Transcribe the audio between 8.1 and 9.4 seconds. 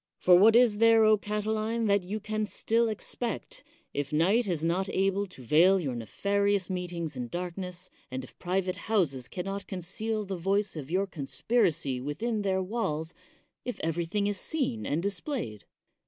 if private houses